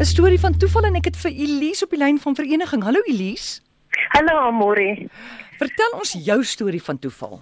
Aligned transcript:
'n 0.00 0.04
Storie 0.04 0.40
van 0.40 0.56
toeval 0.56 0.86
en 0.88 0.94
ek 0.96 1.10
het 1.10 1.16
vir 1.20 1.30
Elise 1.44 1.84
op 1.84 1.90
die 1.92 1.98
lyn 2.00 2.18
van 2.18 2.34
vereniging. 2.34 2.82
Hallo 2.82 3.00
Elise. 3.04 3.60
Hallo 4.14 4.36
Amore. 4.48 5.08
Vertel 5.60 5.92
ons 5.98 6.12
jou 6.28 6.38
storie 6.44 6.80
van 6.82 6.98
toeval. 6.98 7.36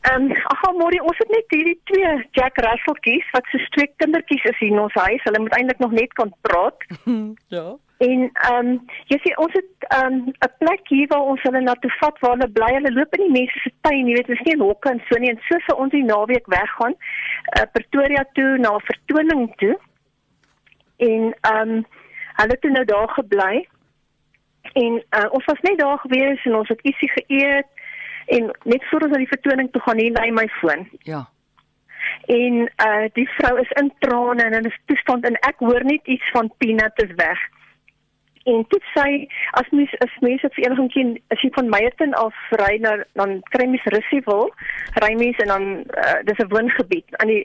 Ehm 0.00 0.26
um, 0.26 0.34
ag 0.52 0.66
Amore, 0.68 1.00
ons 1.02 1.22
het 1.22 1.32
net 1.32 1.54
hierdie 1.56 1.78
twee 1.88 2.10
Jack 2.36 2.60
Russeltjies 2.66 3.30
wat 3.32 3.48
so 3.48 3.70
twee 3.78 3.88
kindertjies 3.96 4.44
is 4.52 4.58
hier 4.58 4.74
in 4.74 4.82
ons 4.84 4.98
huis. 5.06 5.24
Hulle 5.24 5.40
moet 5.40 5.56
eintlik 5.56 5.78
nog 5.78 5.96
net 5.96 6.12
kan 6.20 6.34
praat. 6.40 6.84
ja. 7.56 7.64
En 8.04 8.28
ehm 8.28 8.60
um, 8.66 8.70
jy 9.08 9.20
sien 9.24 9.40
ons 9.46 9.56
het 9.56 9.88
ehm 9.88 10.20
um, 10.20 10.20
'n 10.28 10.52
plek 10.58 10.84
hier 10.92 11.08
waar 11.08 11.32
ons 11.32 11.48
hulle 11.48 11.64
na 11.64 11.78
toe 11.80 11.94
vat 11.96 12.20
waar 12.20 12.36
hulle 12.36 12.52
bly. 12.60 12.72
Hulle 12.76 12.96
loop 12.98 13.16
in 13.16 13.24
die 13.24 13.36
mense 13.40 13.64
se 13.64 13.72
tuin, 13.80 14.04
jy 14.04 14.20
weet, 14.20 14.32
dis 14.36 14.46
nie 14.52 14.60
hokke 14.68 14.92
en 14.92 15.04
so 15.08 15.16
nie. 15.16 15.32
En 15.32 15.44
so 15.48 15.64
vir 15.70 15.80
ons 15.80 15.96
die 15.96 16.04
naweek 16.12 16.54
weggaan, 16.60 17.00
uh, 17.56 17.66
Pretoria 17.72 18.28
toe 18.36 18.58
na 18.58 18.76
'n 18.76 18.88
vertoning 18.92 19.48
toe. 19.64 19.76
En 20.96 21.36
ehm 21.40 21.70
um, 21.70 21.86
hulle 22.36 22.56
het 22.60 22.62
nou 22.62 22.84
daar 22.84 23.08
gebly. 23.08 23.68
En 24.72 25.04
uh, 25.10 25.26
ons 25.30 25.44
was 25.44 25.60
net 25.60 25.78
daar 25.78 25.98
gewees 25.98 26.44
en 26.44 26.54
ons 26.54 26.68
het 26.68 26.80
ietsie 26.82 27.10
geëet 27.10 27.66
en 28.26 28.50
net 28.62 28.84
voor 28.88 29.00
ons 29.00 29.10
na 29.10 29.18
die 29.22 29.34
vertoning 29.34 29.70
toe 29.72 29.82
gaan, 29.82 29.98
hier 29.98 30.12
lê 30.12 30.30
my 30.34 30.48
foon. 30.60 30.88
Ja. 30.98 31.28
En 32.26 32.54
uh 32.86 33.06
die 33.12 33.28
vrou 33.38 33.60
is 33.60 33.70
in 33.80 33.92
trane 33.98 34.42
en 34.42 34.52
in 34.52 34.66
'n 34.66 34.74
toestand 34.84 35.24
en 35.24 35.34
ek 35.34 35.58
hoor 35.58 35.84
net 35.84 36.06
iets 36.06 36.30
van 36.30 36.52
Peanut 36.58 37.02
is 37.02 37.14
weg. 37.14 37.38
En 38.46 38.64
dit 38.68 38.84
sê 38.94 39.26
as 39.58 39.68
mens 39.74 39.94
as 40.04 40.12
mense 40.22 40.48
vir 40.54 40.64
enige 40.66 40.86
ken 40.94 41.08
as 41.34 41.40
jy 41.42 41.50
van 41.56 41.70
Meyerton 41.72 42.12
af 42.14 42.36
ry 42.60 42.76
na 42.84 42.92
dan 43.18 43.40
kry 43.54 43.66
mens 43.66 43.88
Russiewil, 43.94 44.52
ry 45.02 45.12
mens 45.18 45.40
en 45.42 45.50
dan 45.52 45.66
uh, 46.04 46.18
dis 46.28 46.38
'n 46.44 46.52
woongebied 46.54 47.18
aan 47.18 47.32
die 47.32 47.42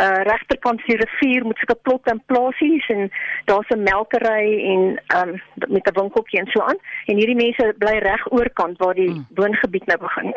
uh, 0.00 0.22
regterkant 0.30 0.80
van 0.86 0.94
die 0.94 1.00
rivier 1.04 1.46
met 1.46 1.60
sulke 1.60 1.78
plotte 1.84 2.10
en 2.14 2.22
plasies 2.32 2.88
en 2.96 3.10
daar's 3.44 3.68
'n 3.76 3.82
melkery 3.82 4.46
en 4.72 4.82
um, 5.18 5.32
met 5.68 5.84
'n 5.90 5.98
winkeltjie 6.00 6.40
en 6.40 6.50
so 6.54 6.64
aan 6.64 6.80
en 7.06 7.20
hierdie 7.20 7.42
mense 7.44 7.74
bly 7.78 7.96
reg 8.08 8.32
oorkant 8.32 8.78
waar 8.78 8.94
die 8.94 9.10
mm. 9.10 9.26
woongebied 9.34 9.86
nou 9.86 9.98
begin. 9.98 10.32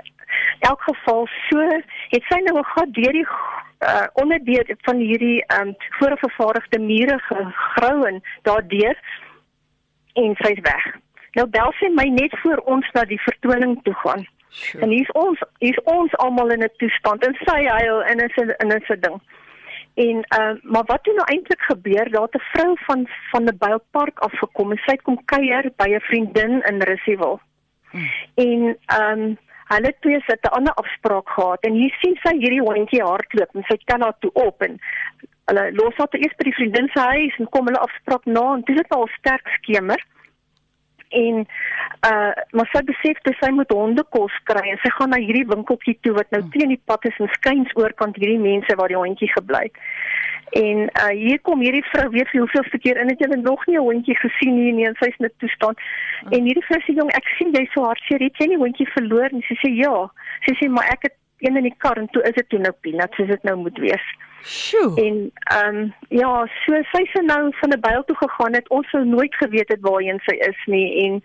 In 0.60 0.70
elk 0.72 0.82
geval 0.82 1.28
so 1.50 1.60
het 2.10 2.24
sy 2.32 2.40
nou 2.44 2.64
gegaan 2.64 2.92
deur 2.92 3.12
die 3.12 3.28
uh, 3.80 4.08
onderdeur 4.14 4.76
van 4.88 4.98
hierdie 4.98 5.44
um, 5.60 5.76
voorvervaardigde 6.00 6.80
mure 6.80 7.20
gegrou 7.20 8.08
en 8.08 8.24
daardeur 8.42 8.98
en 10.16 10.36
sy's 10.42 10.62
weg. 10.62 10.86
Nou 11.36 11.48
bel 11.52 11.72
sy 11.80 11.92
my 11.92 12.08
net 12.16 12.36
voor 12.44 12.62
ons 12.72 12.88
na 12.96 13.04
die 13.10 13.22
vertoning 13.22 13.78
toe 13.84 13.96
gaan. 14.04 14.28
Sure. 14.50 14.84
En 14.84 14.92
hier's 14.96 15.12
ons, 15.20 15.42
hier's 15.60 15.82
ons 15.92 16.14
almal 16.24 16.54
in 16.56 16.64
'n 16.64 16.76
toestand 16.78 17.26
en 17.28 17.36
sy 17.44 17.66
huil 17.66 18.04
en 18.04 18.20
is 18.28 18.38
in 18.38 18.72
'n 18.72 18.84
se 18.88 19.00
ding. 19.00 19.20
En 19.96 20.18
uh 20.40 20.54
maar 20.62 20.86
wat 20.86 21.06
het 21.08 21.16
nou 21.16 21.28
eintlik 21.32 21.62
gebeur? 21.62 22.10
Daar 22.12 22.28
het 22.30 22.36
'n 22.36 22.50
vrou 22.54 22.76
van 22.88 23.08
van 23.32 23.44
'n 23.44 23.58
Bylpark 23.58 24.20
afgekom 24.20 24.72
en 24.72 24.78
sy 24.78 24.92
het 24.92 25.02
kom 25.02 25.26
kuier 25.26 25.72
by 25.76 25.90
'n 25.90 26.08
vriendin 26.10 26.62
in 26.62 26.82
Russiewil. 26.82 27.40
Hmm. 27.92 28.10
En 28.36 28.78
um 29.02 29.38
hulle 29.66 29.96
twee 30.00 30.22
het 30.26 30.44
'n 30.44 30.56
ander 30.58 30.74
afspraak 30.74 31.30
gehad 31.30 31.62
en 31.62 31.74
hier 31.74 31.96
sien 32.00 32.18
sy 32.24 32.38
hierdie 32.38 32.62
hondjie 32.62 33.04
hardloop 33.04 33.50
en 33.54 33.64
sy 33.68 33.78
tel 33.86 34.00
haar 34.00 34.18
toe 34.20 34.32
op 34.34 34.62
en 34.62 34.80
hulle 35.50 35.72
los 35.78 35.98
haar 35.98 36.20
eers 36.20 36.36
by 36.40 36.50
die 36.50 36.58
vriendin 36.60 36.90
se 36.94 37.08
huis 37.14 37.40
en 37.40 37.50
kom 37.54 37.70
hulle 37.70 37.86
afspraak 37.88 38.26
na 38.26 38.46
en 38.56 38.66
dit 38.68 38.78
het 38.78 38.92
al 38.98 39.08
sterk 39.20 39.48
skemer 39.60 40.02
en 41.10 41.46
uh 42.08 42.34
maar 42.52 42.70
sy 42.72 42.82
besef 42.90 43.22
dat 43.28 43.38
sy 43.40 43.52
moet 43.56 43.72
honde 43.74 44.04
kos 44.16 44.36
kry 44.50 44.64
en 44.72 44.80
sy 44.84 44.92
gaan 44.98 45.14
na 45.14 45.22
hierdie 45.22 45.48
winkeltjie 45.52 45.98
toe 46.06 46.14
wat 46.18 46.32
nou 46.36 46.42
teen 46.56 46.74
die 46.74 46.82
pad 46.92 47.06
is 47.10 47.18
en 47.24 47.32
skuins 47.38 47.72
oorkant 47.80 48.18
hierdie 48.20 48.42
mense 48.42 48.78
waar 48.80 48.92
die 48.92 49.00
hondjie 49.00 49.32
gebly 49.34 49.66
het. 49.68 49.82
En 50.62 50.86
uh 50.88 51.12
hier 51.12 51.40
kom 51.48 51.64
hierdie 51.66 51.86
vrou 51.92 52.10
weer 52.14 52.30
vir 52.32 52.44
hoeveel 52.44 52.82
keer 52.84 53.02
in 53.02 53.12
het 53.12 53.24
jy 53.24 53.40
nog 53.42 53.66
nie 53.68 53.78
'n 53.78 53.88
hondjie 53.90 54.18
gesien 54.22 54.56
nie 54.56 54.72
nie 54.72 54.88
en 54.88 54.98
sy's 55.02 55.18
net 55.20 55.34
toestand. 55.44 55.80
Hmm. 56.22 56.32
En 56.32 56.50
hierdie 56.50 56.66
vrou 56.68 56.82
sê 56.82 56.98
jong 57.00 57.12
ek 57.22 57.28
sien 57.38 57.54
jy 57.54 57.66
so 57.74 57.86
hartseer 57.90 58.22
het 58.28 58.38
jy 58.40 58.48
nie 58.48 58.62
hondjie 58.64 58.90
verloor 58.98 59.30
nie. 59.32 59.46
Sy 59.48 59.56
sê 59.64 59.70
ja. 59.84 59.96
Sy 60.46 60.54
sê 60.60 60.70
maar 60.70 60.90
ek 60.92 61.10
het 61.10 61.16
een 61.40 61.58
in 61.58 61.70
die 61.70 61.78
kar 61.78 61.98
en 61.98 62.08
toe 62.08 62.24
is 62.24 62.36
dit 62.36 62.50
toe 62.50 62.60
nou 62.60 62.74
peanut 62.82 63.14
soos 63.16 63.28
dit 63.28 63.44
nou 63.44 63.56
moet 63.56 63.78
wees. 63.78 64.06
Sjoe. 64.44 64.94
En 65.02 65.32
ehm 65.58 65.76
um, 65.76 65.94
ja, 66.10 66.48
so 66.66 66.82
sy 66.92 67.06
se 67.14 67.22
nou 67.22 67.54
van 67.62 67.70
'n 67.70 67.80
byl 67.80 68.04
toe 68.04 68.16
gegaan 68.16 68.54
het. 68.54 68.70
Ons 68.70 68.90
sou 68.90 69.06
nooit 69.06 69.36
geweet 69.36 69.68
het 69.68 69.82
waarheen 69.82 70.20
sy 70.26 70.36
is 70.36 70.62
nie 70.66 71.06
en 71.06 71.22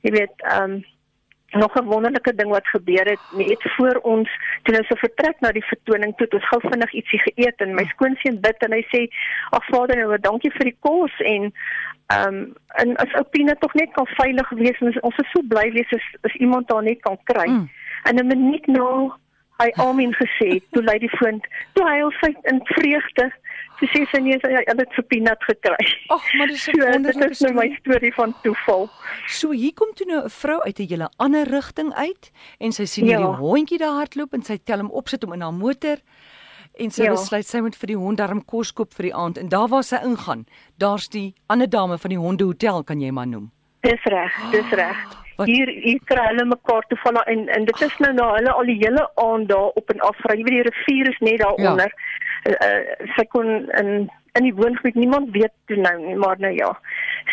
jy 0.00 0.10
weet 0.10 0.34
ehm 0.36 0.70
um, 0.70 0.84
nog 1.54 1.74
'n 1.74 1.84
wonderlike 1.84 2.34
ding 2.34 2.50
wat 2.50 2.66
gebeur 2.66 3.06
het 3.06 3.20
net 3.30 3.62
voor 3.62 3.98
ons 4.02 4.30
toe 4.62 4.78
ons 4.78 4.86
so 4.86 4.96
vertrek 4.96 5.40
na 5.40 5.50
die 5.52 5.64
vertoning 5.64 6.16
toe 6.16 6.26
het 6.26 6.34
ons 6.34 6.48
gou 6.48 6.60
vinnig 6.60 6.92
ietsie 6.92 7.18
geëet 7.18 7.56
en 7.56 7.74
my 7.74 7.84
skoonseun 7.84 8.40
bid 8.40 8.58
en 8.58 8.72
hy 8.72 8.84
sê 8.94 9.00
ag 9.50 9.64
vader 9.66 9.96
nou 9.96 10.18
dankie 10.18 10.50
vir 10.50 10.64
die 10.64 10.78
kos 10.80 11.14
en 11.18 11.52
ehm 12.06 12.34
um, 12.34 12.54
en 12.82 12.96
as 12.96 13.14
Opina 13.20 13.54
tog 13.54 13.74
net 13.74 13.92
kan 13.92 14.06
veilig 14.06 14.48
wees 14.50 14.80
en 14.80 15.02
ons 15.02 15.18
is 15.22 15.30
so 15.32 15.42
bly 15.42 15.70
wees 15.72 15.92
as, 15.96 16.06
as 16.22 16.34
iemand 16.34 16.68
daar 16.68 16.82
net 16.82 17.00
kan 17.00 17.18
kry. 17.24 17.48
Mm. 17.48 17.70
En 18.04 18.14
'n 18.16 18.26
minuut 18.26 18.66
nou 18.66 19.12
hy 19.62 19.70
amen 19.86 20.14
gesê 20.18 20.58
toe 20.74 20.82
lei 20.82 20.98
die 21.02 21.12
foon 21.18 21.40
toe 21.74 21.86
hy 21.86 21.98
sy 22.20 22.32
in 22.50 22.60
vreugde 22.72 23.30
sy 23.78 23.88
sê 23.92 24.02
sy 24.10 24.20
nee 24.24 24.38
sy 24.42 24.50
het 24.54 24.78
dit 24.78 24.96
vir 24.98 25.06
peanut 25.10 25.46
gekry 25.48 25.88
ag 26.14 26.28
maar 26.38 26.50
dis 26.50 26.66
'n 26.68 26.80
wonderlike 26.82 27.38
so, 27.38 27.52
my 27.54 27.68
storie 27.78 28.12
van 28.18 28.34
toeval 28.42 28.88
so 29.28 29.50
hier 29.50 29.74
kom 29.74 29.94
toe 29.94 30.06
nou 30.06 30.22
'n 30.24 30.30
vrou 30.30 30.60
uit 30.66 30.78
'n 30.78 30.88
hele 30.90 31.08
ander 31.18 31.46
rigting 31.46 31.92
uit 31.94 32.30
en 32.58 32.72
sy 32.72 32.84
sien 32.84 33.06
ja. 33.06 33.18
hierdie 33.18 33.36
hondjie 33.38 33.78
daar 33.78 33.98
hardloop 34.00 34.34
en 34.34 34.42
sy 34.42 34.58
tel 34.58 34.78
hom 34.78 34.90
op 34.90 35.08
sit 35.08 35.22
hom 35.22 35.32
in 35.32 35.40
haar 35.40 35.54
motor 35.54 35.98
en 36.78 36.90
sy 36.90 37.04
ja. 37.04 37.10
besluit 37.10 37.46
sy 37.46 37.60
moet 37.60 37.76
vir 37.76 37.86
die 37.86 37.96
hond 37.98 38.18
darm 38.18 38.44
kos 38.44 38.72
koop 38.72 38.94
vir 38.94 39.10
die 39.10 39.14
aand 39.14 39.38
en 39.38 39.48
daar 39.48 39.68
waar 39.68 39.84
sy 39.84 39.98
ingaan 40.02 40.46
daar's 40.78 41.08
die 41.08 41.34
ander 41.46 41.70
dame 41.70 41.98
van 41.98 42.10
die 42.10 42.18
hondehotel 42.18 42.82
kan 42.82 43.00
jy 43.00 43.10
maar 43.10 43.26
noem 43.26 43.50
dis 43.82 44.02
reg 44.04 44.32
dis 44.50 44.70
reg 44.70 44.96
oh. 44.96 45.23
Wat? 45.36 45.46
Hier 45.46 45.68
hier 45.68 46.00
kry 46.04 46.26
hulle 46.26 46.44
mekaar 46.44 46.84
toe 46.88 46.98
van 47.02 47.16
en 47.22 47.48
en 47.48 47.64
dit 47.64 47.80
is 47.86 47.96
nou 47.98 48.12
na 48.14 48.28
hulle 48.34 48.52
al 48.52 48.70
die 48.70 48.78
hele 48.82 49.06
aand 49.14 49.48
daar 49.48 49.80
op 49.80 49.90
en 49.90 50.00
af 50.00 50.20
ry. 50.30 50.36
Jy 50.38 50.46
weet 50.48 50.58
die 50.58 50.66
rivier 50.68 51.10
is 51.10 51.18
net 51.18 51.40
daaronder. 51.42 51.94
Ja. 51.94 52.52
Uh, 52.52 52.68
uh, 52.68 53.08
sy 53.16 53.24
kon 53.32 53.50
in 53.80 53.90
in 54.34 54.48
die 54.48 54.54
woongebied 54.54 54.94
niemand 54.98 55.30
weet 55.34 55.52
toe 55.70 55.76
nou 55.76 55.94
nie, 56.06 56.16
maar 56.18 56.38
nou 56.38 56.52
ja. 56.54 56.70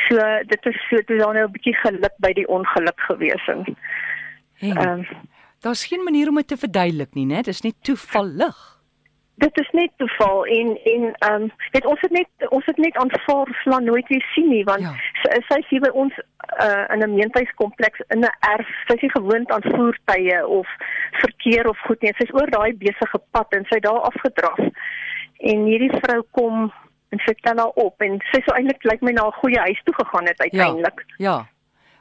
So 0.08 0.18
dit 0.48 0.66
is 0.72 0.82
so 0.90 0.96
dit 0.96 1.16
is 1.18 1.24
nou 1.24 1.34
'n 1.38 1.52
bietjie 1.52 1.76
geluk 1.84 2.18
by 2.18 2.34
die 2.34 2.48
ongeluk 2.48 3.00
gewees 3.10 3.48
en 3.48 3.66
ehm 4.60 4.88
um, 4.88 5.08
daar's 5.62 5.86
geen 5.86 6.04
manier 6.04 6.30
om 6.30 6.36
dit 6.36 6.48
te 6.48 6.58
verduidelik 6.58 7.14
nie, 7.14 7.26
né? 7.26 7.42
Dis 7.42 7.62
net 7.62 7.76
toevallig 7.82 8.82
dit 9.42 9.60
is 9.60 9.70
net 9.72 9.92
toeval 9.98 10.46
en 10.46 10.68
en 10.94 11.04
ehm 11.14 11.42
um, 11.42 11.52
weet 11.72 11.86
ons 11.86 12.02
het 12.02 12.12
net 12.12 12.50
ons 12.50 12.66
het 12.66 12.78
net 12.78 12.98
aanvaar 13.04 13.48
slaan 13.64 13.84
nooit 13.84 14.08
weer 14.08 14.26
sien 14.34 14.50
nie 14.50 14.64
want 14.64 14.86
ja. 14.86 14.94
sy 15.22 15.40
sy 15.48 15.60
is 15.64 15.70
hier 15.74 15.84
by 15.86 15.92
ons 16.04 16.20
uh, 16.66 16.86
in 16.94 17.04
'n 17.04 17.16
meentuiskompleks 17.16 18.00
in 18.16 18.20
'n 18.20 18.36
erf 18.54 18.70
sy 18.88 18.98
is 19.00 19.12
gewoond 19.12 19.52
aan 19.52 19.72
voertuie 19.76 20.48
of 20.48 20.68
verkeer 21.24 21.70
of 21.70 21.78
goed 21.88 22.02
nie 22.02 22.14
sy's 22.18 22.34
oor 22.34 22.50
daai 22.50 22.74
besige 22.74 23.22
pad 23.32 23.54
en 23.58 23.66
sy 23.70 23.80
daar 23.80 24.02
afgedraf 24.12 24.60
en 25.52 25.66
hierdie 25.66 26.00
vrou 26.04 26.22
kom 26.32 26.74
en 27.10 27.20
sy 27.26 27.34
tel 27.42 27.58
haar 27.58 27.76
op 27.86 28.02
en 28.02 28.20
sy 28.32 28.42
sou 28.46 28.56
eintlik 28.58 28.84
lyk 28.84 29.02
my 29.02 29.12
na 29.12 29.28
'n 29.28 29.40
goeie 29.42 29.60
huis 29.60 29.82
toe 29.84 29.96
gegaan 29.96 30.28
het 30.28 30.40
uiteindelik 30.40 31.06
ja, 31.08 31.16
ja 31.18 31.38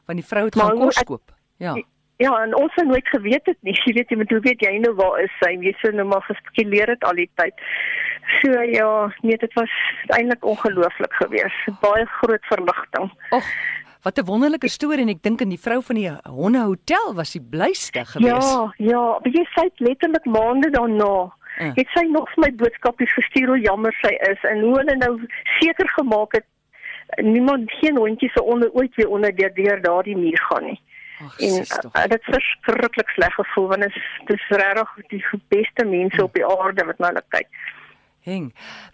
want 0.06 0.18
die 0.18 0.28
vrou 0.32 0.44
het 0.44 0.54
gaan 0.54 0.78
kos 0.78 1.02
koop 1.02 1.32
ja 1.56 1.74
Ja, 2.20 2.42
en 2.42 2.56
ons 2.56 2.74
het 2.74 2.86
nooit 2.86 3.08
geweet 3.08 3.44
dit 3.44 3.56
nie. 3.60 3.72
Jy 3.84 3.92
weet 3.96 4.10
jy 4.12 4.16
moet 4.20 4.32
hoe 4.34 4.42
weet 4.44 4.60
jy 4.60 4.74
nou 4.82 4.92
waar 4.98 5.22
is 5.22 5.32
sy? 5.40 5.54
Jy 5.64 5.72
sou 5.80 5.92
nou 5.96 6.04
maar 6.04 6.24
gespekuleer 6.28 6.92
het 6.92 7.04
al 7.08 7.16
die 7.16 7.30
tyd. 7.40 7.62
So 8.40 8.62
ja, 8.68 8.90
nee, 9.24 9.38
dit 9.40 9.54
was 9.56 9.72
eintlik 10.16 10.44
ongelooflik 10.44 11.16
geweest. 11.22 11.70
Baie 11.80 12.04
groot 12.20 12.44
verligting. 12.52 13.08
Ag, 13.38 13.48
wat 14.02 14.18
'n 14.18 14.24
wonderlike 14.24 14.68
storie 14.68 15.02
en 15.02 15.08
ek 15.08 15.22
dink 15.22 15.40
in 15.40 15.48
die 15.48 15.60
vrou 15.60 15.82
van 15.82 15.96
die 15.96 16.10
hondehotel 16.24 17.14
was 17.14 17.32
die 17.32 17.42
blyste 17.42 18.04
geweest. 18.04 18.52
Ja, 18.52 18.74
ja, 18.76 19.02
maar 19.22 19.32
jy 19.32 19.44
sê 19.56 19.68
letterlik 19.76 20.24
maande 20.24 20.70
daarna 20.70 21.32
Uh. 21.60 21.70
Het 21.74 21.88
sy 21.92 22.04
nog 22.08 22.30
my 22.36 22.48
boodskapies 22.56 23.12
gestuur 23.12 23.46
hoe 23.46 23.58
jammer 23.60 23.92
sy 24.00 24.12
is 24.30 24.44
en 24.48 24.60
hoe 24.64 24.76
hulle 24.78 24.94
nou 24.96 25.10
seker 25.58 25.88
gemaak 25.88 26.32
het 26.32 26.46
niemand 27.26 27.72
geen 27.80 27.98
hondjie 27.98 28.30
se 28.30 28.42
onder 28.42 28.70
ooit 28.72 28.94
weer 28.94 29.08
onder 29.08 29.34
deur 29.36 29.54
deur 29.54 29.82
daardie 29.82 30.16
muur 30.16 30.38
gaan 30.48 30.64
nie. 30.64 30.80
Ach, 31.20 31.38
en 31.38 31.58
uh, 31.58 32.06
dit 32.08 32.20
is 32.20 32.30
verskriklik 32.32 33.08
sleg 33.08 33.34
gevoel 33.34 33.66
want 33.68 33.82
dit 33.82 33.96
is 33.96 34.06
dis 34.30 34.46
regtig 34.62 34.94
die 35.10 35.24
beste 35.48 35.84
mense 35.84 36.22
op 36.22 36.38
die 36.38 36.46
aarde 36.46 36.86
wat 36.88 36.98
na 37.02 37.12
hulle 37.12 37.24
kyk. 37.28 37.50
Heng. 38.24 38.48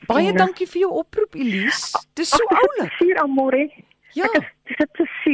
Baie 0.07 0.27
en, 0.27 0.35
eh, 0.35 0.39
dankie 0.39 0.67
vir 0.71 0.81
jou 0.87 0.93
oproep 1.05 1.39
Elise. 1.39 2.03
Dis 2.19 2.35
so 2.35 2.51
oulik. 2.51 2.93
Hier 2.99 3.23
amore. 3.23 3.71
Ja. 4.17 4.27
Dit 4.33 4.43
is 4.43 4.53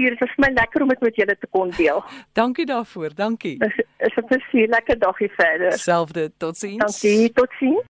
plesier. 0.02 0.18
Dit 0.18 0.28
is 0.28 0.36
my 0.36 0.52
lekker 0.52 0.82
om 0.82 0.88
dit 0.88 1.00
met 1.00 1.16
julle 1.16 1.36
te 1.38 1.46
kon 1.50 1.70
deel. 1.76 2.04
dankie 2.40 2.66
daarvoor. 2.66 3.14
Dankie. 3.14 3.56
Is 3.98 4.16
'n 4.16 4.26
plesier. 4.26 4.68
Lekker 4.68 4.98
dagie 4.98 5.30
verder. 5.30 5.72
Selfde. 5.72 6.32
Totsiens. 6.36 7.00
Dankie. 7.00 7.32
Totsiens. 7.32 7.91